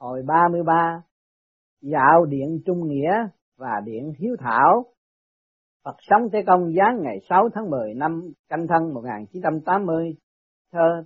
[0.00, 1.02] hồi 33
[1.82, 3.12] dạo điện Trung Nghĩa
[3.58, 4.84] và điện Hiếu Thảo.
[5.84, 10.14] Phật sống Thế Công giáng ngày 6 tháng 10 năm Canh Thân 1980
[10.72, 11.04] thơ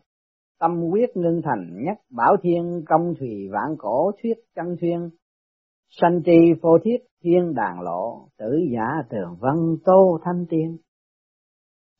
[0.61, 5.11] tâm quyết ngưng thành nhất bảo thiên công thủy vạn cổ thuyết chân thuyên
[6.01, 10.76] sanh tri phô thiết thiên đàn lộ tử giả tường vân tô thanh tiên.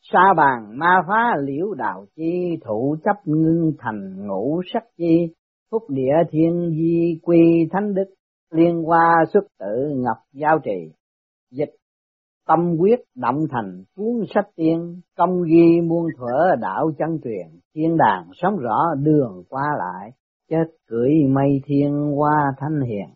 [0.03, 5.35] Sa bàn ma phá liễu đạo chi thủ chấp ngưng thành ngũ sắc chi
[5.75, 8.15] phúc địa thiên di quy thánh đức,
[8.51, 10.93] liên hoa xuất tự ngập giao trì.
[11.51, 11.75] Dịch,
[12.47, 17.61] tâm quyết động thành, cuốn sách tiên, công ghi muôn thuở đạo chân truyền.
[17.75, 20.11] Thiên đàng sống rõ, đường qua lại,
[20.51, 23.15] chết cưỡi mây thiên hoa thanh hiền.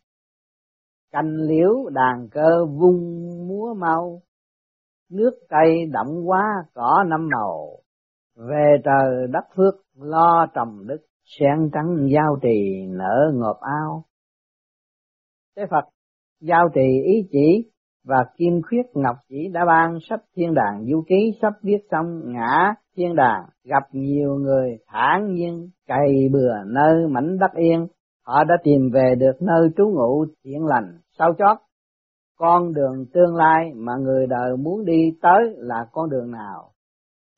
[1.13, 4.23] Canh liễu đàn cơ vung múa mau,
[5.11, 6.45] nước cây đậm quá
[6.75, 7.69] cỏ năm màu.
[8.37, 14.05] Về trời đất phước, lo trồng đức sen trắng giao trì nở ngọt ao
[15.57, 15.85] Thế Phật,
[16.41, 17.71] giao trì ý chỉ
[18.05, 22.21] và kim khuyết ngọc chỉ đã ban sách thiên đàng du ký, sắp viết xong
[22.25, 27.87] ngã thiên đàng, gặp nhiều người thản nhiên, cày bừa nơi mảnh đất yên.
[28.27, 31.59] Họ đã tìm về được nơi trú ngụ thiện lành sau chót?
[32.39, 36.71] Con đường tương lai mà người đời muốn đi tới là con đường nào?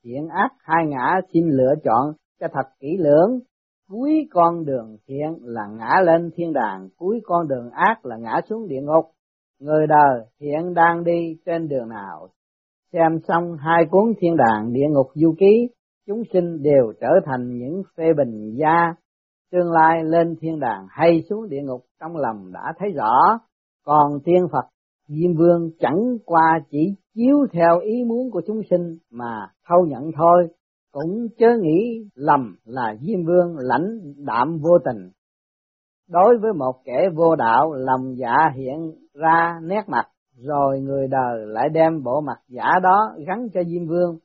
[0.04, 3.40] Thiện ác hai ngã xin lựa chọn cho thật kỹ lưỡng
[3.90, 8.40] cuối con đường thiện là ngã lên thiên đàng, cuối con đường ác là ngã
[8.48, 9.04] xuống địa ngục.
[9.60, 12.28] Người đời hiện đang đi trên đường nào?
[12.92, 15.68] Xem xong hai cuốn thiên đàng địa ngục du ký,
[16.06, 18.94] chúng sinh đều trở thành những phê bình gia.
[19.52, 23.38] Tương lai lên thiên đàng hay xuống địa ngục trong lòng đã thấy rõ.
[23.84, 24.64] Còn tiên phật,
[25.08, 30.10] diêm vương chẳng qua chỉ chiếu theo ý muốn của chúng sinh mà thâu nhận
[30.16, 30.48] thôi
[30.92, 35.10] cũng chớ nghĩ lầm là diêm vương lãnh đạm vô tình.
[36.08, 41.46] Đối với một kẻ vô đạo, lòng giả hiện ra nét mặt, rồi người đời
[41.46, 44.18] lại đem bộ mặt giả đó gắn cho diêm vương.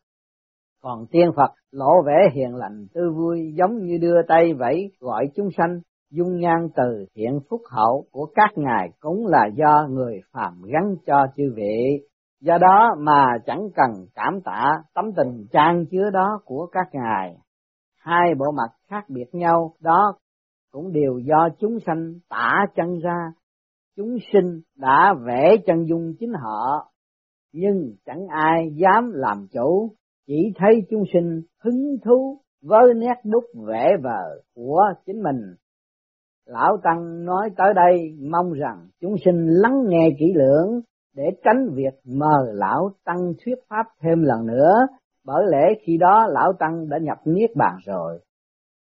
[0.83, 5.25] Còn tiên phật lộ vẻ hiền lành, tư vui, giống như đưa tay vẫy gọi
[5.35, 5.79] chúng sanh,
[6.11, 10.95] dung nhan từ thiện phúc hậu của các ngài cũng là do người phàm gắn
[11.05, 12.07] cho chư vị
[12.41, 17.37] do đó mà chẳng cần cảm tạ tấm tình trang chứa đó của các ngài.
[17.99, 20.13] Hai bộ mặt khác biệt nhau, đó
[20.71, 23.17] cũng đều do chúng sanh tả chân ra.
[23.97, 26.91] Chúng sinh đã vẽ chân dung chính họ,
[27.53, 29.91] nhưng chẳng ai dám làm chủ.
[30.27, 35.55] Chỉ thấy chúng sinh hứng thú với nét đúc vẽ vờ của chính mình.
[36.45, 40.81] Lão tăng nói tới đây mong rằng chúng sinh lắng nghe kỹ lưỡng
[41.15, 44.73] để tránh việc mờ lão tăng thuyết pháp thêm lần nữa,
[45.25, 48.19] bởi lẽ khi đó lão tăng đã nhập niết bàn rồi.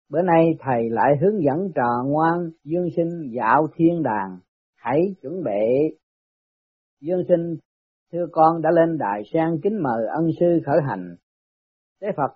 [0.10, 4.40] Bữa nay thầy lại hướng dẫn trò ngoan dương sinh dạo thiên đàng.
[4.76, 5.98] Hãy chuẩn bị.
[7.02, 7.56] Dương sinh,
[8.12, 11.16] thưa con đã lên đài sen kính mời ân sư khởi hành.
[12.02, 12.32] Thế phật,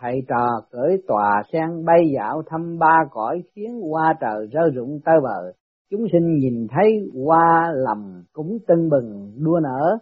[0.00, 5.00] thầy trò cởi tòa sen bay dạo thăm ba cõi khiến hoa trời rơi rụng
[5.04, 5.52] tơ bờ
[5.90, 9.98] chúng sinh nhìn thấy hoa lầm cũng tưng bừng, đua nở.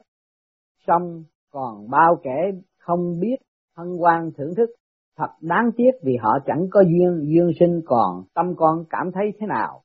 [0.87, 3.37] Xong còn bao kẻ không biết,
[3.77, 4.71] hân hoan thưởng thức.
[5.17, 9.33] Thật đáng tiếc vì họ chẳng có duyên dương sinh còn, tâm con cảm thấy
[9.41, 9.83] thế nào?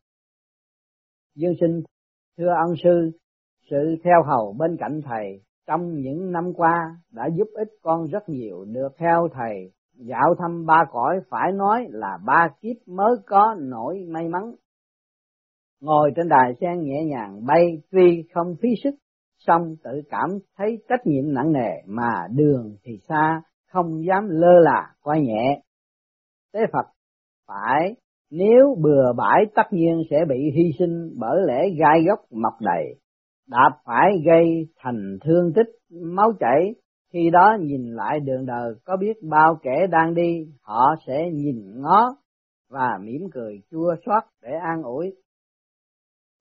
[1.36, 1.82] Dương sinh,
[2.38, 3.12] thưa ân sư,
[3.70, 8.30] sự theo hầu bên cạnh thầy trong những năm qua đã giúp ích con rất
[8.30, 13.56] nhiều, được theo thầy dạo thăm ba cõi, phải nói là ba kiếp mới có
[13.60, 14.56] nổi may mắn
[15.82, 18.96] ngồi trên đài sen nhẹ nhàng bay tuy không phí sức,
[19.38, 23.42] song tự cảm thấy trách nhiệm nặng nề mà đường thì xa,
[23.72, 25.62] không dám lơ là coi nhẹ.
[26.54, 26.86] Tế phật,
[27.48, 27.96] phải,
[28.32, 32.96] nếu bừa bãi tất nhiên sẽ bị hy sinh bởi lẽ gai góc mọc đầy
[33.50, 36.76] đạp phải gây thành thương tích, máu chảy.
[37.14, 41.82] Khi đó nhìn lại đường đời, có biết bao kẻ đang đi, họ sẽ nhìn
[41.82, 42.16] ngó
[42.70, 45.14] và mỉm cười chua xót để an ủi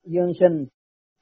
[0.05, 0.67] dương sinh,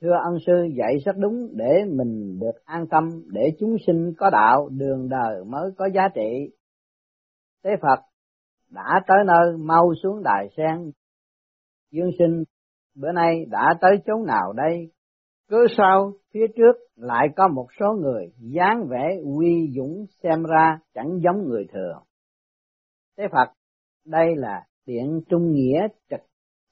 [0.00, 4.30] thưa ân sư, dạy rất đúng để mình được an tâm, để chúng sinh có
[4.30, 6.50] đạo, đường đời mới có giá trị.
[7.62, 8.02] Tế phật
[8.70, 10.90] đã tới nơi mau xuống đài sen.
[11.90, 12.44] Dương sinh,
[12.94, 14.90] bữa nay đã tới chỗ nào đây?
[15.48, 20.78] Cứ sau, phía trước lại có một số người dáng vẻ uy dũng xem ra
[20.94, 22.02] chẳng giống người thường.
[23.18, 23.52] Thế phật,
[24.04, 26.20] đây là điện trung nghĩa trực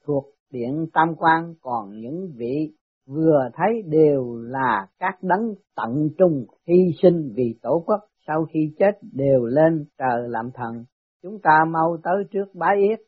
[0.05, 2.71] thuộc điện tam quan còn những vị
[3.07, 8.73] vừa thấy đều là các đấng tận trung hy sinh vì tổ quốc, sau khi
[8.79, 10.85] chết đều lên trời làm thần
[11.23, 12.99] chúng ta mau tới trước bái yết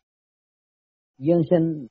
[1.17, 1.87] dương sinh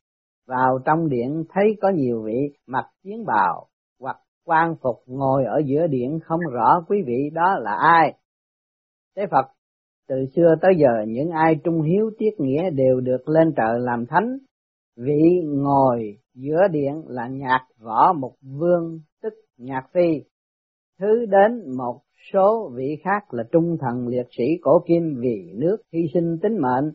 [0.47, 3.67] vào trong điện thấy có nhiều vị mặc chiến bào
[4.00, 8.14] hoặc quan phục ngồi ở giữa điện không rõ quý vị đó là ai.
[9.17, 9.47] Thế Phật,
[10.09, 14.06] từ xưa tới giờ những ai trung hiếu tiết nghĩa đều được lên trời làm
[14.06, 14.38] thánh.
[14.96, 20.22] Vị ngồi giữa điện là nhạc võ mục vương tức nhạc phi.
[21.00, 22.00] Thứ đến một
[22.32, 26.58] số vị khác là trung thần liệt sĩ cổ kim vì nước hy sinh tính
[26.62, 26.93] mệnh.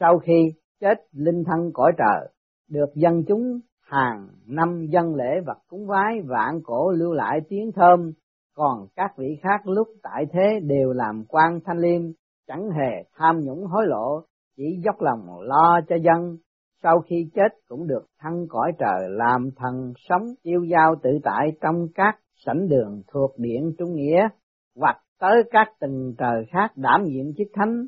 [0.00, 2.28] Sau khi chết linh thân cõi trời,
[2.70, 7.72] được dân chúng hàng năm dân lễ vật cúng vái vạn cổ lưu lại tiếng
[7.72, 8.12] thơm.
[8.54, 12.02] Còn các vị khác lúc tại thế đều làm quan thanh liêm,
[12.46, 14.20] chẳng hề tham nhũng hối lộ,
[14.56, 16.36] chỉ dốc lòng lo cho dân
[16.82, 21.48] sau khi chết cũng được thăng cõi trời làm thần sống tiêu giao tự tại
[21.60, 24.28] trong các sảnh đường thuộc điện trung nghĩa,
[24.76, 27.86] hoặc tới các từng trời khác đảm nhiệm chức thánh.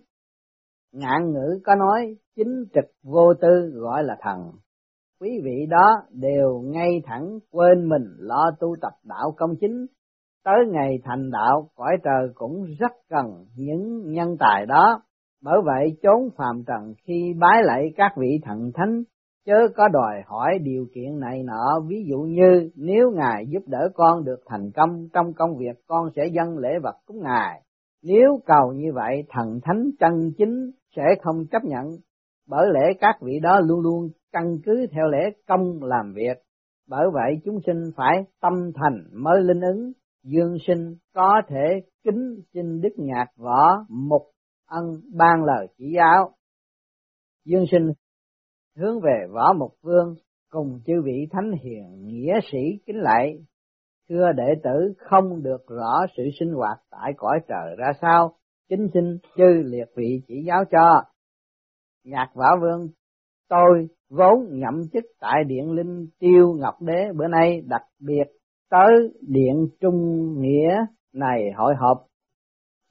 [0.92, 4.52] Ngạn ngữ có nói, chính trực vô tư gọi là thần.
[5.20, 9.86] Quý vị đó đều ngay thẳng quên mình lo tu tập đạo công chính.
[10.44, 15.02] Tới ngày thành đạo, cõi trời cũng rất cần những nhân tài đó
[15.42, 19.02] bởi vậy, chốn phàm trần khi bái lạy các vị thần thánh,
[19.46, 21.80] chớ có đòi hỏi điều kiện này nọ.
[21.88, 26.10] Ví dụ như, nếu ngài giúp đỡ con được thành công trong công việc, con
[26.16, 27.62] sẽ dâng lễ vật cúng ngài.
[28.02, 31.86] Nếu cầu như vậy, thần thánh chân chính sẽ không chấp nhận.
[32.48, 36.42] Bởi lẽ các vị đó luôn luôn căn cứ theo lễ công làm việc.
[36.88, 39.92] Bởi vậy, chúng sinh phải tâm thành mới linh ứng.
[40.24, 44.22] Dương sinh có thể kính xin đức nhạc võ mục
[44.66, 44.84] ân
[45.16, 46.30] ban lời chỉ giáo.
[47.44, 47.92] Dương sinh
[48.76, 50.14] hướng về võ mục vương
[50.50, 53.38] cùng chư vị thánh hiền nghĩa sĩ kính lạy
[54.08, 58.32] thưa đệ tử, không được rõ sự sinh hoạt tại cõi trời ra sao
[58.68, 61.02] chính xin chư liệt vị chỉ giáo cho.
[62.04, 62.88] Nhạc võ vương,
[63.48, 68.24] tôi vốn nhậm chức tại điện linh tiêu ngọc đế bữa nay đặc biệt
[68.70, 70.76] tới điện trung nghĩa
[71.12, 72.06] này hội họp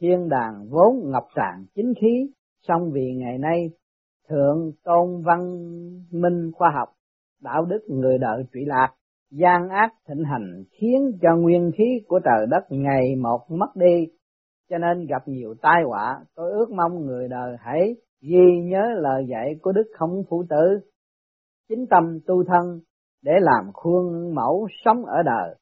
[0.02, 2.32] thiên đàng vốn ngọc tràn chính khí,
[2.68, 3.70] song vì ngày nay
[4.30, 5.40] thượng tôn văn
[6.12, 6.90] minh khoa học,
[7.42, 8.94] đạo đức người đời trụy lạc,
[9.32, 14.08] gian ác thịnh hành khiến cho nguyên khí của trời đất ngày một mất đi,
[14.70, 19.26] cho nên gặp nhiều tai họa, tôi ước mong người đời hãy ghi nhớ lời
[19.30, 20.80] dạy của đức không phụ tử.
[21.70, 22.80] Chính tâm tu thân
[23.24, 25.56] để làm khuôn mẫu sống ở đời,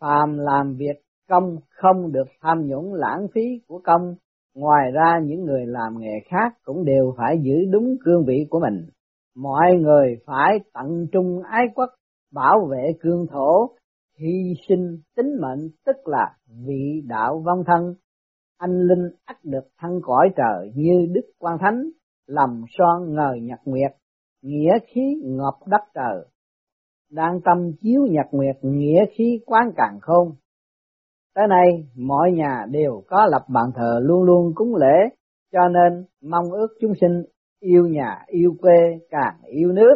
[0.00, 4.14] phàm làm việc công không được tham nhũng lãng phí của công.
[4.54, 8.60] Ngoài ra, những người làm nghề khác cũng đều phải giữ đúng cương vị của
[8.60, 8.86] mình.
[9.36, 11.88] Mọi người phải tận trung ái quốc,
[12.32, 13.70] bảo vệ cương thổ,
[14.20, 16.36] hy sinh tính mệnh, tức là
[16.66, 17.94] vị đạo vong thân.
[18.58, 21.90] Anh linh ắt được thăng cõi trời như đức quan thánh
[22.26, 23.92] lầm son ngời nhật nguyệt,
[24.42, 26.26] nghĩa khí ngọc đất trời.
[27.10, 30.32] Đang tâm chiếu nhật nguyệt, nghĩa khí quán càng khôn
[31.34, 31.66] tới nay
[31.96, 35.16] mọi nhà đều có lập bàn thờ luôn luôn cúng lễ
[35.52, 37.22] cho nên mong ước chúng sinh
[37.60, 39.94] yêu nhà yêu quê càng yêu nước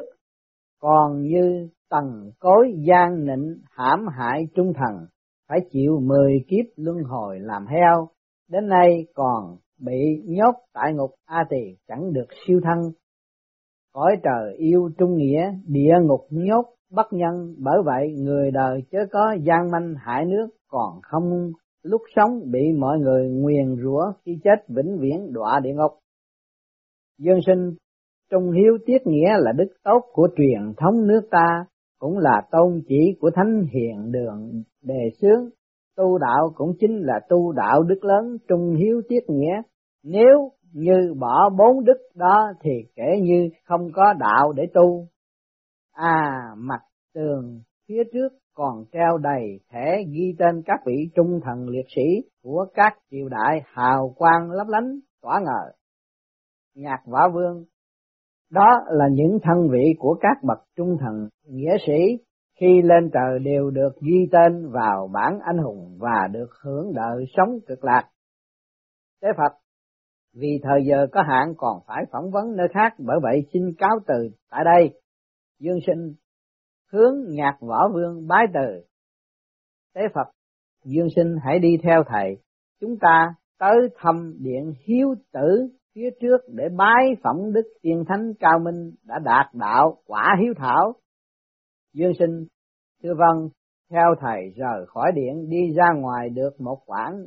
[0.81, 5.06] còn như tầng cối gian nịnh hãm hại trung thần
[5.49, 8.08] phải chịu mười kiếp luân hồi làm heo
[8.49, 12.79] đến nay còn bị nhốt tại ngục A Tỳ chẳng được siêu thân.
[13.93, 18.98] Cõi trời yêu trung nghĩa, địa ngục nhốt bất nhân, bởi vậy người đời chớ
[19.12, 24.39] có gian manh hại nước còn không lúc sống bị mọi người nguyền rủa khi
[24.44, 25.93] chết vĩnh viễn đọa địa ngục.
[27.19, 27.74] Dương sinh
[28.31, 31.65] trung hiếu tiết nghĩa là đức tốt của truyền thống nước ta,
[31.98, 35.48] cũng là tôn chỉ của thánh hiền đường đề xướng.
[35.96, 39.62] Tu đạo cũng chính là tu đạo đức lớn trung hiếu tiết nghĩa.
[40.05, 45.06] Nếu như bỏ bốn đức đó thì kể như không có đạo để tu.
[45.93, 46.81] À mặt
[47.15, 52.29] tường phía trước còn treo đầy thẻ ghi tên các vị trung thần liệt sĩ
[52.43, 55.72] của các triều đại hào quang lấp lánh tỏa ngời
[56.74, 57.65] nhạc võ vương
[58.50, 62.24] đó là những thân vị của các bậc trung thần nghĩa sĩ
[62.60, 67.24] khi lên trời đều được ghi tên vào bản anh hùng và được hưởng đời
[67.36, 68.08] sống cực lạc.
[69.22, 69.58] Tế Phật,
[70.34, 73.98] vì thời giờ có hạn còn phải phỏng vấn nơi khác bởi vậy xin cáo
[74.06, 75.00] từ tại đây.
[75.60, 76.15] Dương sinh
[76.92, 78.84] hướng nhạc võ vương bái từ.
[79.94, 80.30] Tế Phật,
[80.84, 82.36] Dương sinh hãy đi theo thầy,
[82.80, 88.32] chúng ta tới thăm điện hiếu tử phía trước để bái phẩm đức tiên thánh
[88.40, 90.94] cao minh đã đạt đạo quả hiếu thảo
[91.92, 92.46] Dương sinh,
[93.02, 93.48] thưa vâng,
[93.90, 97.26] theo thầy rời khỏi điện đi ra ngoài được một quãng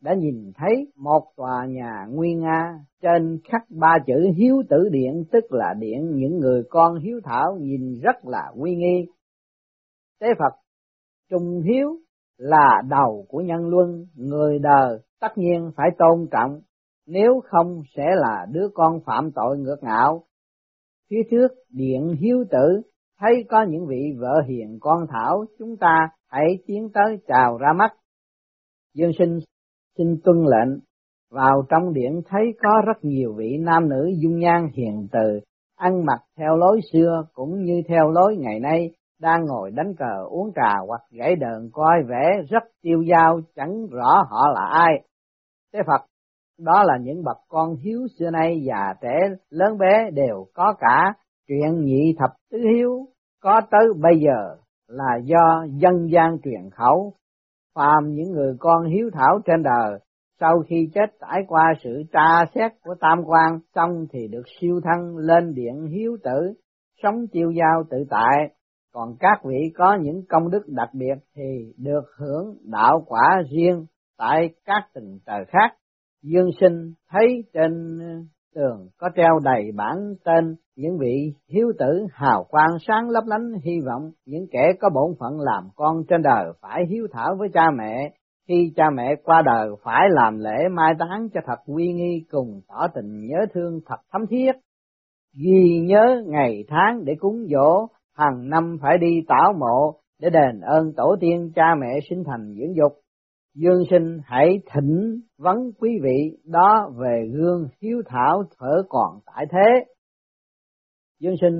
[0.00, 5.24] đã nhìn thấy một tòa nhà nguy nga trên khắc ba chữ hiếu tử điện
[5.32, 9.06] tức là điện những người con hiếu thảo nhìn rất là uy nghi.
[10.20, 10.58] Tế Phật
[11.30, 11.96] trung hiếu
[12.38, 16.60] là đầu của nhân luân, người đời tất nhiên phải tôn trọng,
[17.06, 20.24] nếu không sẽ là đứa con phạm tội ngược ngạo.
[21.10, 22.82] Phía trước điện hiếu tử
[23.20, 27.72] thấy có những vị vợ hiền con thảo, chúng ta hãy tiến tới chào ra
[27.72, 27.92] mắt.
[28.94, 29.38] Dương sinh
[29.98, 30.78] xin tuân lệnh,
[31.30, 35.40] vào trong điện thấy có rất nhiều vị nam nữ dung nhan hiền từ,
[35.76, 38.90] ăn mặc theo lối xưa cũng như theo lối ngày nay,
[39.20, 43.86] đang ngồi đánh cờ uống trà hoặc gãy đờn coi vẻ rất tiêu dao chẳng
[43.90, 44.94] rõ họ là ai.
[45.74, 46.06] Thế Phật,
[46.58, 49.18] đó là những bậc con hiếu xưa nay già trẻ
[49.50, 51.14] lớn bé đều có cả.
[51.48, 53.06] Chuyện nhị thập tứ hiếu
[53.42, 54.56] có tới bây giờ
[54.88, 57.12] là do dân gian truyền khẩu
[57.78, 59.98] phàm những người con hiếu thảo trên đời.
[60.40, 64.80] Sau khi chết trải qua sự tra xét của tam quan, xong thì được siêu
[64.84, 66.52] thân lên điện hiếu tử,
[67.02, 68.36] sống chiêu giao tự tại.
[68.92, 73.86] Còn các vị có những công đức đặc biệt thì được hưởng đạo quả riêng
[74.18, 75.76] tại các tình trời khác.
[76.22, 77.98] Dương sinh thấy trên
[78.54, 83.52] tường có treo đầy bản tên những vị hiếu tử hào quang sáng lấp lánh
[83.64, 87.48] hy vọng những kẻ có bổn phận làm con trên đời phải hiếu thảo với
[87.54, 88.12] cha mẹ.
[88.48, 92.60] Khi cha mẹ qua đời phải làm lễ mai táng cho thật uy nghi cùng
[92.68, 94.52] tỏ tình nhớ thương thật thấm thiết.
[95.44, 100.60] Ghi nhớ ngày tháng để cúng dỗ, hàng năm phải đi tảo mộ để đền
[100.60, 102.92] ơn tổ tiên cha mẹ sinh thành dưỡng dục.
[103.60, 109.46] Dương sinh hãy thỉnh vấn quý vị đó về gương hiếu thảo thở còn tại
[109.50, 109.92] thế.
[111.20, 111.56] Dương sinh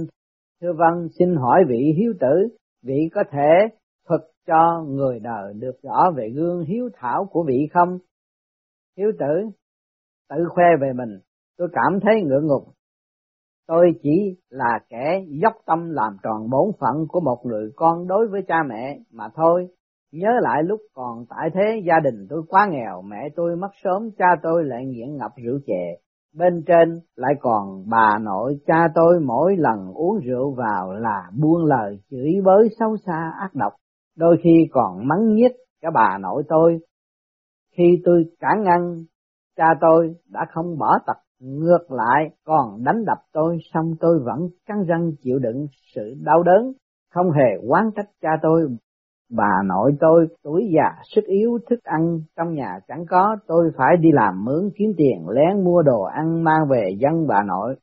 [0.60, 3.76] thưa vâng xin hỏi vị hiếu tử, vị có thể
[4.08, 7.98] thuật cho người đời được rõ về gương hiếu thảo của vị không?
[8.96, 9.50] Hiếu tử
[10.28, 11.18] tự khoe về mình,
[11.56, 12.72] tôi cảm thấy ngượng ngùng.
[13.66, 18.28] Tôi chỉ là kẻ dốc tâm làm tròn bổn phận của một người con đối
[18.28, 19.68] với cha mẹ mà thôi,
[20.12, 24.10] Nhớ lại lúc còn tại thế gia đình tôi quá nghèo, mẹ tôi mất sớm,
[24.18, 25.96] cha tôi lại nghiện ngập rượu chè.
[26.34, 31.64] Bên trên lại còn bà nội cha tôi mỗi lần uống rượu vào là buông
[31.64, 33.72] lời chửi bới xấu xa ác độc,
[34.16, 36.78] đôi khi còn mắng nhiếc cả bà nội tôi.
[37.76, 38.94] Khi tôi cản ngăn,
[39.56, 44.48] cha tôi đã không bỏ tật ngược lại còn đánh đập tôi xong tôi vẫn
[44.66, 46.72] cắn răng chịu đựng sự đau đớn,
[47.14, 48.68] không hề oán trách cha tôi
[49.30, 53.96] Bà nội tôi tuổi già sức yếu thức ăn trong nhà chẳng có, tôi phải
[54.00, 57.76] đi làm mướn kiếm tiền lén mua đồ ăn mang về dân bà nội.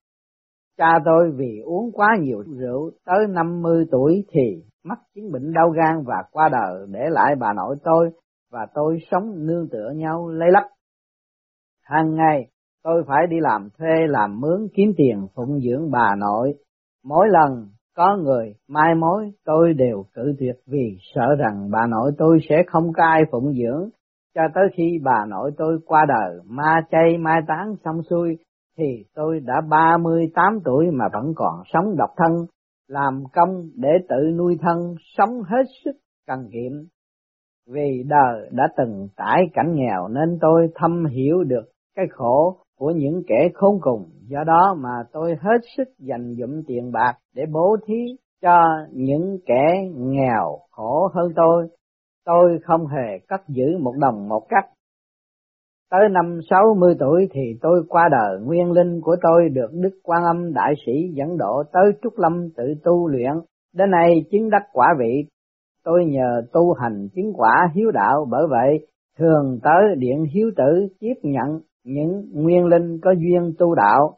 [0.78, 5.70] Cha tôi vì uống quá nhiều rượu tới 50 tuổi thì mắc chứng bệnh đau
[5.70, 8.10] gan và qua đời để lại bà nội tôi
[8.52, 10.68] và tôi sống nương tựa nhau lấy lắc.
[11.84, 12.48] Hàng ngày
[12.84, 16.54] tôi phải đi làm thuê làm mướn kiếm tiền phụng dưỡng bà nội.
[17.04, 22.12] Mỗi lần có người mai mối tôi đều cự tuyệt vì sợ rằng bà nội
[22.18, 23.90] tôi sẽ không cai phụng dưỡng,
[24.36, 28.38] cho tới khi bà nội tôi qua đời ma chay mai táng xong xuôi
[28.78, 32.32] thì tôi đã 38 tuổi mà vẫn còn sống độc thân,
[32.88, 35.96] làm công để tự nuôi thân, sống hết sức
[36.28, 36.72] cần kiệm.
[37.74, 42.92] Vì đời đã từng trải cảnh nghèo nên tôi thâm hiểu được cái khổ của
[42.96, 47.44] những kẻ khốn cùng, do đó mà tôi hết sức dành dụm tiền bạc để
[47.54, 48.58] bố thí cho
[48.92, 49.64] những kẻ
[49.96, 51.68] nghèo khổ hơn tôi.
[52.26, 54.66] Tôi không hề cất giữ một đồng một cách.
[55.92, 60.24] Tới năm 60 tuổi thì tôi qua đời nguyên linh của tôi được Đức Quan
[60.24, 63.34] Âm Đại Sĩ dẫn độ tới Trúc Lâm tự tu luyện.
[63.74, 65.26] Đến nay chứng đắc quả vị,
[65.84, 68.88] tôi nhờ tu hành chứng quả hiếu đạo bởi vậy
[69.20, 74.18] thường tới điện hiếu tử tiếp nhận những nguyên linh có duyên tu đạo.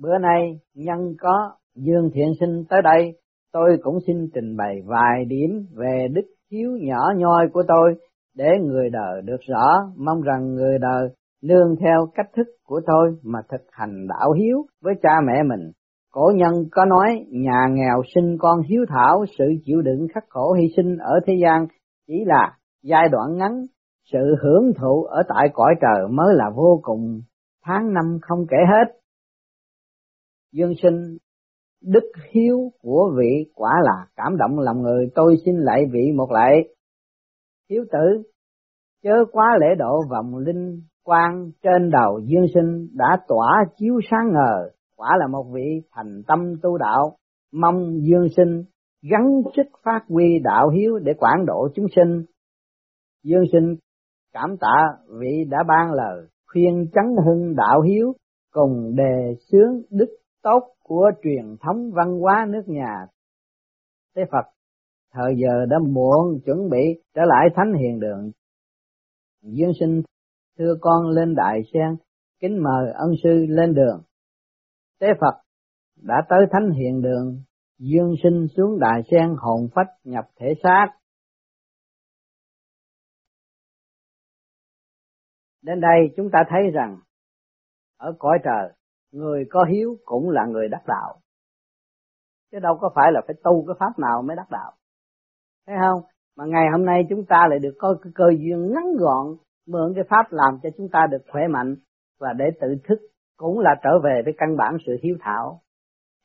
[0.00, 3.18] Bữa nay nhân có Dương Thiện Sinh tới đây,
[3.52, 7.94] tôi cũng xin trình bày vài điểm về đức hiếu nhỏ nhoi của tôi
[8.36, 11.08] để người đời được rõ, mong rằng người đời
[11.42, 15.70] nương theo cách thức của tôi mà thực hành đạo hiếu với cha mẹ mình.
[16.12, 20.52] Cổ nhân có nói nhà nghèo sinh con hiếu thảo, sự chịu đựng khắc khổ
[20.52, 21.66] hy sinh ở thế gian
[22.06, 23.52] chỉ là giai đoạn ngắn
[24.12, 27.20] sự hưởng thụ ở tại cõi trời mới là vô cùng.
[27.64, 28.98] Tháng năm không kể hết.
[30.52, 31.16] Dương sinh,
[31.82, 35.06] đức hiếu của vị quả là cảm động lòng người.
[35.14, 36.68] Tôi xin lại vị một lại.
[37.70, 38.22] hiếu tử,
[39.02, 44.32] chớ quá lễ độ vòng linh quan trên đầu dương sinh đã tỏa chiếu sáng
[44.32, 44.70] ngời.
[44.96, 47.16] Quả là một vị thành tâm tu đạo.
[47.52, 48.64] Mong dương sinh
[49.10, 52.24] gắn sức phát huy đạo hiếu để quản độ chúng sinh.
[53.24, 53.76] Dương sinh
[54.32, 54.76] cảm tạ
[55.20, 58.12] vị đã ban lời khuyên chấn hưng đạo hiếu
[58.52, 63.06] cùng đề xướng đức tốt của truyền thống văn hóa nước nhà.
[64.14, 64.46] Tế Phật,
[65.12, 68.30] thời giờ đã muộn chuẩn bị trở lại thánh hiền đường.
[69.42, 70.02] Dương sinh
[70.58, 71.96] thưa con lên đại sen,
[72.40, 74.02] kính mời ân sư lên đường.
[75.00, 75.34] Tế Phật
[76.02, 77.42] đã tới thánh hiện đường,
[77.78, 80.86] dương sinh xuống đại sen hồn phách nhập thể xác.
[85.62, 86.96] Đến đây chúng ta thấy rằng,
[87.98, 88.72] ở cõi trời,
[89.12, 91.20] người có hiếu cũng là người đắc đạo.
[92.52, 94.72] Chứ đâu có phải là phải tu cái pháp nào mới đắc đạo.
[95.66, 96.02] Thấy không?
[96.36, 99.36] Mà ngày hôm nay chúng ta lại được có cái cơ duyên ngắn gọn
[99.66, 101.76] mượn cái pháp làm cho chúng ta được khỏe mạnh
[102.20, 102.98] và để tự thức,
[103.36, 105.60] cũng là trở về với căn bản sự hiếu thảo.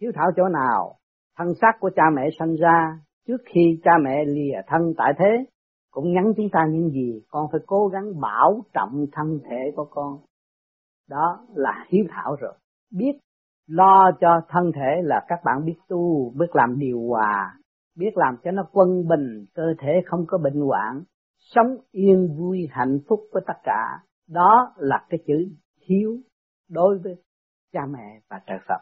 [0.01, 0.95] Hiếu thảo chỗ nào?
[1.37, 5.45] Thân xác của cha mẹ sanh ra trước khi cha mẹ lìa thân tại thế
[5.93, 7.21] cũng nhắn chúng ta những gì.
[7.29, 10.19] Con phải cố gắng bảo trọng thân thể của con.
[11.09, 12.53] Đó là hiếu thảo rồi.
[12.91, 13.19] Biết
[13.67, 17.53] lo cho thân thể là các bạn biết tu, biết làm điều hòa,
[17.97, 21.03] biết làm cho nó quân bình, cơ thể không có bệnh hoạn,
[21.39, 23.99] sống yên vui hạnh phúc với tất cả.
[24.29, 25.47] Đó là cái chữ
[25.87, 26.17] hiếu
[26.69, 27.15] đối với
[27.73, 28.81] cha mẹ và trời Phật.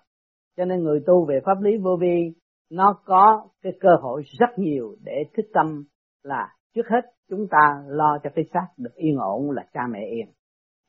[0.58, 2.34] Cho nên người tu về pháp lý vô vi,
[2.72, 5.84] nó có cái cơ hội rất nhiều để thức tâm
[6.24, 10.00] là trước hết, chúng ta lo cho cái xác được yên ổn là cha mẹ
[10.12, 10.28] yên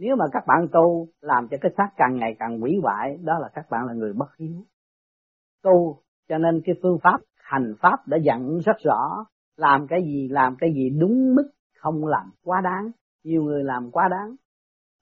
[0.02, 3.38] nếu mà các bạn tu làm cho cái xác càng ngày càng hủy hoại, đó
[3.38, 4.56] là các bạn là người bất hiếu.
[5.62, 5.98] Tu
[6.28, 9.24] cho nên cái phương pháp, hành pháp đã dặn rất rõ,
[9.56, 12.90] làm cái gì, làm cái gì đúng mức không làm quá đáng.
[13.24, 14.36] Nhiều người làm quá đáng.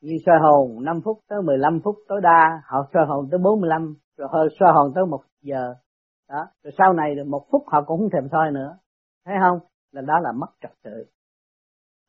[0.02, 3.94] Như soi hồn 5 phút tới 15 phút tối đa, họ soi hồn tới 45
[4.16, 5.74] rồi họ soi hồn tới một giờ.
[6.28, 8.78] Đó, rồi sau này được một phút họ cũng không thèm soi nữa.
[9.24, 9.58] Thấy không?
[9.92, 11.04] Là đó là mất trật tự.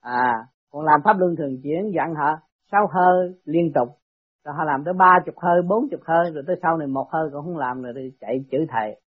[0.02, 0.34] À
[0.72, 2.40] còn làm pháp luân thường chuyển dặn họ
[2.72, 3.88] sáu hơi liên tục.
[4.46, 7.08] Rồi họ làm tới ba chục hơi, bốn chục hơi, rồi tới sau này một
[7.12, 9.02] hơi cũng không làm rồi thì chạy chữ thầy.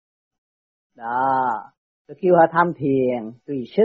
[0.96, 1.48] Đó.
[2.08, 3.84] Rồi kêu họ tham thiền, tùy sức.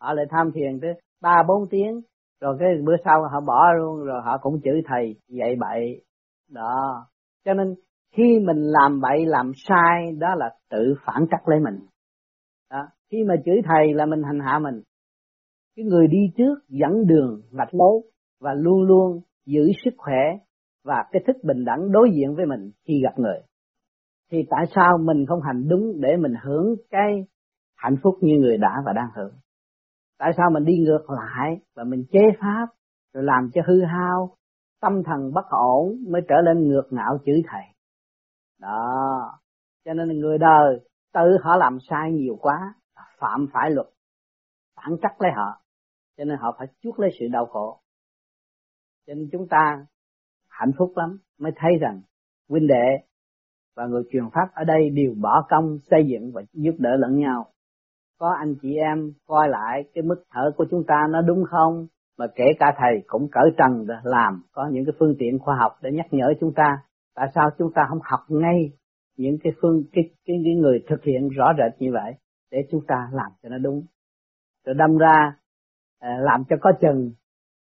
[0.00, 0.90] Họ lại tham thiền tới
[1.22, 2.00] ba, bốn tiếng.
[2.40, 6.04] Rồi cái bữa sau họ bỏ luôn, rồi họ cũng chửi thầy, dạy bậy.
[6.50, 7.06] Đó.
[7.44, 7.74] Cho nên
[8.16, 11.86] khi mình làm bậy, làm sai, đó là tự phản trắc lấy mình
[13.10, 14.82] khi mà chửi thầy là mình hành hạ mình.
[15.76, 18.02] Cái người đi trước dẫn đường, mạch lối
[18.40, 20.22] và luôn luôn giữ sức khỏe
[20.84, 23.40] và cái thức bình đẳng đối diện với mình khi gặp người.
[24.30, 27.26] Thì tại sao mình không hành đúng để mình hưởng cái
[27.76, 29.34] hạnh phúc như người đã và đang hưởng?
[30.18, 32.66] Tại sao mình đi ngược lại và mình chế pháp,
[33.14, 34.36] rồi làm cho hư hao,
[34.80, 37.62] tâm thần bất ổn mới trở lên ngược ngạo chửi thầy?
[38.60, 39.20] Đó,
[39.84, 40.80] cho nên người đời
[41.14, 42.74] tự họ làm sai nhiều quá
[43.18, 43.86] phạm phải luật
[44.76, 45.62] phản trắc lấy họ.
[46.16, 47.80] Cho nên họ phải chuốc lấy sự đau khổ.
[49.06, 49.86] Cho nên chúng ta
[50.48, 52.00] hạnh phúc lắm mới thấy rằng
[52.48, 52.98] huynh đệ
[53.76, 57.18] và người truyền pháp ở đây đều bỏ công xây dựng và giúp đỡ lẫn
[57.18, 57.46] nhau.
[58.18, 61.86] Có anh chị em coi lại cái mức thở của chúng ta nó đúng không?
[62.18, 65.72] Mà kể cả thầy cũng cởi trần làm có những cái phương tiện khoa học
[65.82, 66.78] để nhắc nhở chúng ta.
[67.14, 68.72] Tại sao chúng ta không học ngay
[69.16, 72.12] những cái phương cái, cái, cái người thực hiện rõ rệt như vậy?
[72.56, 73.82] Để chúng ta làm cho nó đúng.
[74.66, 75.36] Rồi đâm ra
[76.00, 77.12] à, làm cho có chừng.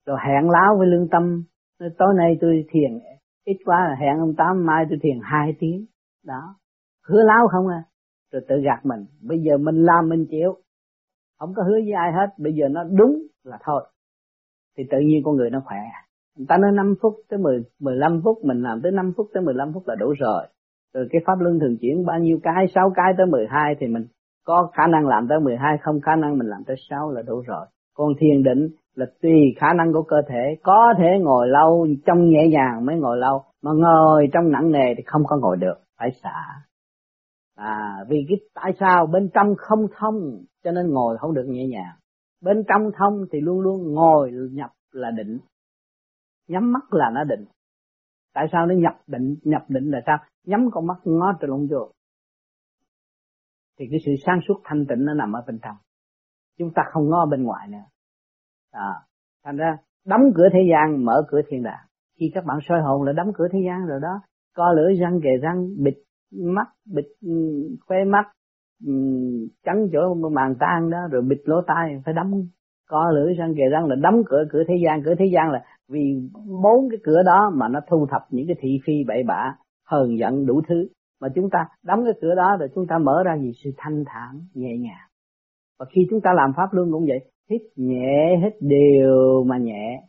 [0.06, 1.44] Rồi hẹn láo với lương tâm.
[1.80, 3.00] Tối nay tôi thiền
[3.46, 5.86] ít quá là hẹn ông tám mai tôi thiền hai tiếng.
[6.26, 6.56] Đó.
[7.08, 7.84] Hứa láo không à?
[8.32, 9.06] Rồi tự gạt mình.
[9.22, 10.58] Bây giờ mình làm mình chịu.
[11.40, 12.28] Không có hứa với ai hết.
[12.38, 13.84] Bây giờ nó đúng là thôi.
[14.78, 15.80] Thì tự nhiên con người nó khỏe.
[16.38, 19.44] Người ta nói 5 phút tới 10, 15 phút mình làm tới 5 phút tới
[19.44, 20.48] 15 phút là đủ rồi.
[20.94, 24.08] Rồi cái pháp luân thường chuyển bao nhiêu cái 6 cái tới 12 thì mình
[24.46, 27.42] có khả năng làm tới 12 không khả năng mình làm tới 6 là đủ
[27.48, 27.66] rồi.
[27.96, 30.56] Còn thiền định là tùy khả năng của cơ thể.
[30.64, 33.44] Có thể ngồi lâu, trong nhẹ nhàng mới ngồi lâu.
[33.62, 36.44] Mà ngồi trong nặng nề thì không có ngồi được, phải xả.
[37.56, 39.08] À vì cái, tại sao?
[39.08, 40.16] Bên trong không thông,
[40.64, 41.96] cho nên ngồi không được nhẹ nhàng.
[42.42, 45.40] Bên trong thông thì luôn luôn ngồi nhập là định.
[46.48, 47.46] Nhắm mắt là nó định.
[48.34, 49.36] Tại sao nó nhập định?
[49.44, 50.18] Nhập định là sao?
[50.46, 51.92] Nhắm con mắt ngó từ lông vô
[53.82, 55.76] thì cái sự sáng suốt thanh tịnh nó nằm ở bên trong.
[56.60, 57.86] Chúng ta không ngó bên ngoài nữa.
[58.72, 58.94] À,
[59.46, 61.86] thành ra đóng cửa thế gian mở cửa thiên đàng.
[62.20, 64.22] Khi các bạn soi hồn là đóng cửa thế gian rồi đó.
[64.56, 65.94] Co lưỡi răng kề răng bịt
[66.32, 67.32] mắt bịt ừ,
[67.88, 68.26] khoe mắt
[68.86, 68.94] ừ,
[69.64, 72.48] chắn chỗ màng tan đó rồi bịt lỗ tai phải đóng.
[72.90, 75.04] Co lưỡi răng kề răng là đóng cửa cửa thế gian.
[75.04, 76.30] Cửa thế gian là vì
[76.64, 79.56] bốn cái cửa đó mà nó thu thập những cái thị phi bậy bạ
[79.88, 80.88] hờn giận đủ thứ
[81.22, 84.04] mà chúng ta đóng cái cửa đó rồi chúng ta mở ra gì sự thanh
[84.08, 85.08] thản, nhẹ nhàng.
[85.80, 90.04] Và khi chúng ta làm pháp luân cũng vậy, hít nhẹ hít đều mà nhẹ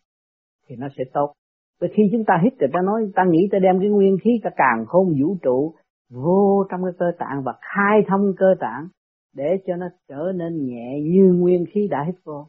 [0.68, 1.33] thì nó sẽ tốt.
[1.81, 4.31] Và khi chúng ta hít thì ta nói, ta nghĩ ta đem cái nguyên khí
[4.42, 5.75] cả càng khôn vũ trụ
[6.11, 8.88] vô trong cái cơ tạng và khai thông cơ tạng
[9.37, 12.46] để cho nó trở nên nhẹ như nguyên khí đã hít vô,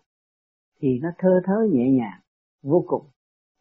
[0.81, 2.19] thì nó thơ thớ nhẹ nhàng,
[2.63, 3.05] vô cùng.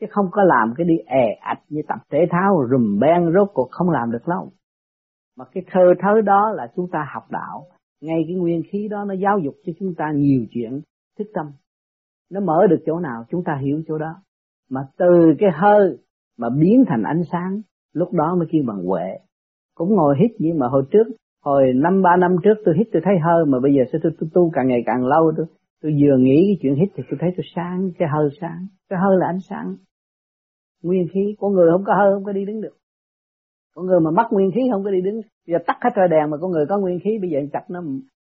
[0.00, 3.48] Chứ không có làm cái đi è ạch như tập thể thao rùm beng rốt
[3.54, 4.50] cuộc không làm được lâu
[5.36, 7.66] mà cái thơ thớ đó là chúng ta học đạo.
[8.00, 10.80] Ngay cái nguyên khí đó nó giáo dục cho chúng ta nhiều chuyện
[11.18, 11.46] thức tâm.
[12.30, 14.14] Nó mở được chỗ nào chúng ta hiểu chỗ đó.
[14.70, 15.98] Mà từ cái hơi
[16.38, 17.60] mà biến thành ánh sáng
[17.92, 19.18] lúc đó mới kêu bằng huệ.
[19.74, 21.04] Cũng ngồi hít nhưng mà hồi trước
[21.44, 24.12] hồi năm ba năm trước tôi hít tôi thấy hơi mà bây giờ sao tôi,
[24.20, 25.46] tôi tu càng ngày càng lâu tôi
[25.82, 28.66] tôi vừa nghĩ cái chuyện hít thì tôi thấy tôi sáng cái hơi sáng.
[28.88, 29.76] Cái hơi là ánh sáng.
[30.82, 32.76] Nguyên khí con người không có hơi không có đi đứng được
[33.74, 36.30] con người mà mất nguyên khí không có đi đứng giờ tắt hết trời đèn
[36.30, 37.80] mà con người có nguyên khí bây giờ chặt nó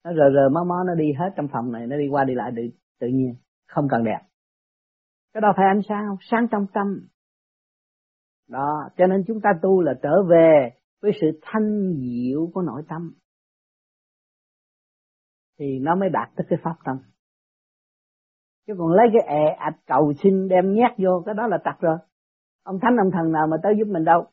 [0.05, 2.35] nó rờ rờ mó mó nó đi hết trong phòng này nó đi qua đi
[2.35, 2.63] lại tự,
[3.01, 3.35] tự nhiên
[3.67, 4.21] không cần đèn.
[5.35, 7.09] Cái đó phải ánh sao sáng trong tâm.
[8.49, 10.71] Đó cho nên chúng ta tu là trở về
[11.03, 13.15] với sự thanh diệu của nội tâm.
[15.59, 16.97] Thì nó mới đạt tới cái pháp tâm.
[18.67, 21.81] Chứ còn lấy cái ẹ ạch cầu xin đem nhét vô cái đó là tặc
[21.81, 21.97] rồi.
[22.63, 24.27] Ông thánh ông thần nào mà tới giúp mình đâu?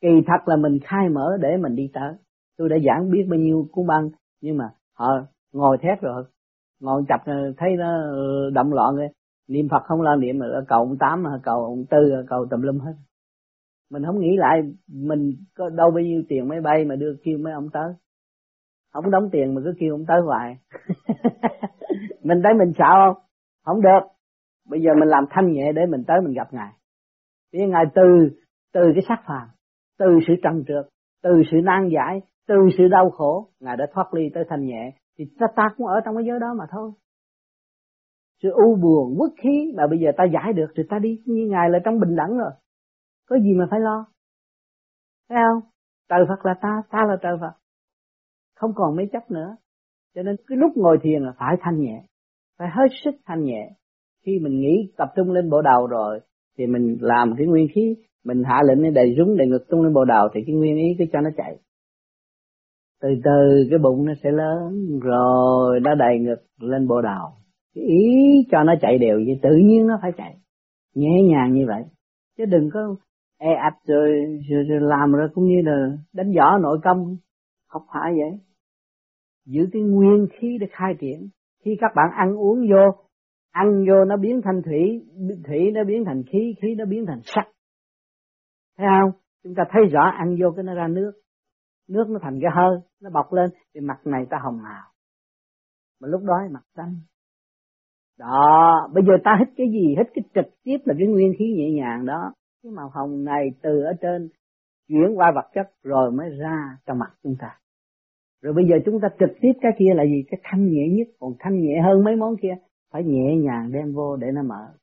[0.00, 2.12] Kỳ thật là mình khai mở để mình đi tới.
[2.56, 4.08] Tôi đã giảng biết bao nhiêu cuốn băng,
[4.40, 5.06] nhưng mà họ
[5.52, 6.24] ngồi thét rồi.
[6.80, 9.08] Ngồi chập ờ, thấy nó ờ, động loạn rồi.
[9.48, 12.78] Niệm phật không lo niệm mà cầu ông tám, cầu ông tư, cầu tùm lum
[12.78, 12.92] hết.
[13.90, 17.38] Mình không nghĩ lại mình có đâu bao nhiêu tiền máy bay mà đưa kêu
[17.38, 17.92] mấy ông tới.
[18.92, 20.58] Không đóng tiền mà cứ kêu ông tới hoài.
[22.22, 23.22] Mình thấy mình sợ không?
[23.64, 24.06] Không được.
[24.68, 26.72] Bây giờ mình làm thanh nhẹ để mình tới mình gặp ngài.
[27.52, 28.02] Vì ngài từ
[28.72, 29.48] từ cái sắc phàm
[29.98, 30.86] từ sự trần trượt,
[31.22, 34.92] từ sự nan giải, từ sự đau khổ, ngài đã thoát ly tới thanh nhẹ.
[35.18, 36.92] Thì ta ta cũng ở trong cái giới đó mà thôi.
[38.42, 41.22] Sự u buồn quốc khí mà bây giờ ta giải được thì ta đi.
[41.26, 42.50] Như ngài là trong bình đẳng rồi.
[43.28, 44.06] Có gì mà phải lo?
[45.28, 45.70] Thấy không?
[46.08, 47.52] Trời Phật là ta ta là trời Phật.
[48.56, 49.56] Không còn mấy chấp nữa.
[50.14, 52.04] Cho nên cái lúc ngồi thiền là phải thanh nhẹ.
[52.58, 53.70] Phải hết sức thanh nhẹ.
[54.26, 56.20] Khi mình nghĩ, tập trung lên bộ đầu rồi
[56.58, 59.82] thì mình làm cái nguyên khí mình hạ lệnh để đầy rúng đầy ngực tung
[59.82, 61.58] lên bồ đào thì cái nguyên ý cứ cho nó chạy.
[63.02, 67.32] Từ từ cái bụng nó sẽ lớn rồi nó đầy ngực lên bồ đào.
[67.74, 70.36] Cái ý cho nó chạy đều vậy tự nhiên nó phải chạy.
[70.94, 71.82] Nhẹ nhàng như vậy.
[72.38, 72.96] Chứ đừng có
[73.38, 74.10] e ạch rồi,
[74.50, 77.16] rồi, rồi làm rồi cũng như là đánh võ nội công.
[77.68, 78.38] Học phải vậy.
[79.46, 81.28] Giữ cái nguyên khí để khai triển.
[81.64, 83.07] Khi các bạn ăn uống vô
[83.50, 85.06] ăn vô nó biến thành thủy
[85.46, 87.44] thủy nó biến thành khí khí nó biến thành sắc.
[88.78, 89.20] Thấy không?
[89.44, 91.12] Chúng ta thấy rõ ăn vô cái nó ra nước.
[91.88, 94.88] Nước nó thành cái hơi, nó bọc lên, thì mặt này ta hồng hào.
[96.00, 96.94] Mà lúc đó mặt xanh.
[98.18, 99.88] Đó, bây giờ ta hít cái gì?
[99.98, 102.32] Hít cái trực tiếp là cái nguyên khí nhẹ nhàng đó.
[102.62, 104.28] Cái màu hồng này từ ở trên
[104.88, 107.58] chuyển qua vật chất rồi mới ra cho mặt chúng ta.
[108.42, 110.24] Rồi bây giờ chúng ta trực tiếp cái kia là gì?
[110.30, 112.54] Cái thanh nhẹ nhất, còn thanh nhẹ hơn mấy món kia
[112.90, 114.74] phải nhẹ nhàng đem vô để nó mở.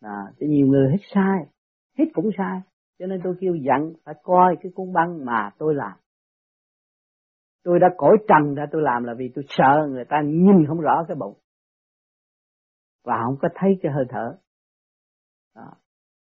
[0.00, 1.46] À, thì nhiều người hít sai
[1.98, 2.60] hít cũng sai.
[2.98, 5.98] Cho nên tôi kêu dặn phải coi cái cuốn băng mà tôi làm.
[7.62, 10.80] Tôi đã cõi trần ra tôi làm là vì tôi sợ người ta nhìn không
[10.80, 11.38] rõ cái bụng.
[13.04, 14.38] Và không có thấy cái hơi thở.
[15.54, 15.72] Đó.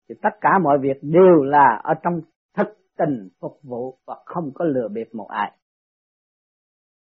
[0.09, 2.21] thì tất cả mọi việc đều là ở trong
[2.57, 5.57] thực tình phục vụ và không có lừa bịp một ai.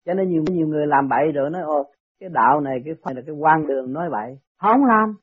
[0.05, 3.15] Cho nên nhiều nhiều người làm bậy rồi nói ô cái đạo này, cái phải
[3.15, 4.39] là cái quan đường nói vậy.
[4.57, 5.15] Họ không làm.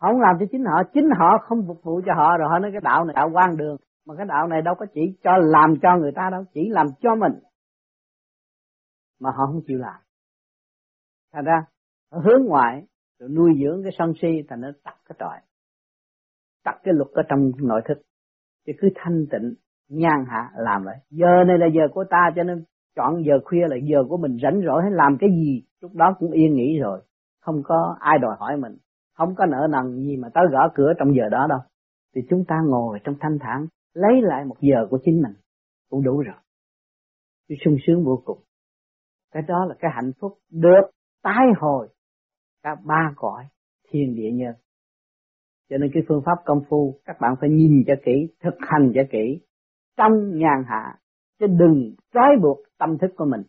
[0.00, 0.82] Họ không làm cho chính họ.
[0.94, 3.56] Chính họ không phục vụ cho họ rồi họ nói cái đạo này, đạo quan
[3.56, 3.76] đường.
[4.06, 6.86] Mà cái đạo này đâu có chỉ cho làm cho người ta đâu, chỉ làm
[7.00, 7.32] cho mình.
[9.20, 10.00] Mà họ không chịu làm.
[11.32, 11.64] Thành ra,
[12.12, 12.82] họ hướng ngoại,
[13.18, 15.38] rồi nuôi dưỡng cái sân si, thành nó tắt cái trọi
[16.64, 18.02] tắt cái luật ở trong nội thức.
[18.66, 19.54] Thì cứ thanh tịnh
[19.88, 20.96] nhan hạ, làm vậy.
[21.10, 22.64] Giờ này là giờ của ta, cho nên
[22.96, 25.62] chọn giờ khuya là giờ của mình rảnh rỗi hay làm cái gì?
[25.82, 27.00] Lúc đó cũng yên nghỉ rồi.
[27.40, 28.76] Không có ai đòi hỏi mình.
[29.14, 31.58] Không có nợ nần gì mà tới gõ cửa trong giờ đó đâu.
[32.14, 35.32] Thì chúng ta ngồi trong thanh thản, lấy lại một giờ của chính mình.
[35.90, 36.36] Cũng đủ rồi.
[37.48, 38.38] Tôi sung sướng vô cùng.
[39.32, 40.90] Cái đó là cái hạnh phúc được
[41.22, 41.88] tái hồi
[42.62, 43.44] cả ba cõi
[43.90, 44.54] thiên địa nhân.
[45.70, 48.92] Cho nên cái phương pháp công phu các bạn phải nhìn cho kỹ, thực hành
[48.94, 49.40] cho kỹ.
[49.96, 50.98] Trong nhàn hạ,
[51.40, 53.42] chứ đừng trói buộc tâm thức của mình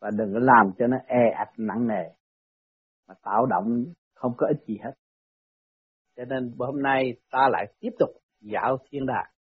[0.00, 2.04] và đừng có làm cho nó e ạch nặng nề,
[3.08, 4.92] mà tạo động không có ích gì hết.
[6.16, 9.35] Cho nên hôm nay ta lại tiếp tục dạo thiên đàng.